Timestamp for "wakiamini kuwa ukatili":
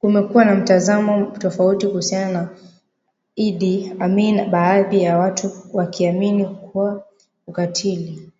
5.72-8.30